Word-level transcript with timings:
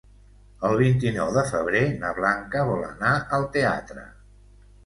El 0.69 0.77
vint-i-nou 0.79 1.29
de 1.35 1.43
febrer 1.51 1.83
na 2.05 2.13
Blanca 2.21 2.65
vol 2.73 2.83
anar 2.89 3.15
al 3.39 3.47
teatre. 3.59 4.09